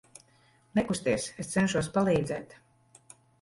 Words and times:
Nekusties, 0.79 1.27
es 1.43 1.51
cenšos 1.57 1.91
palīdzēt. 1.99 2.57